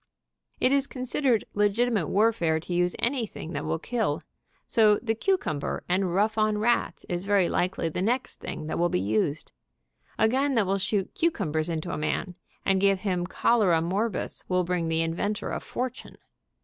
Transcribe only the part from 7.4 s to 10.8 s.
likely the next thing that will be used. A gun that will